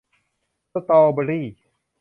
[0.73, 1.47] สตรอว์เบอร์รี่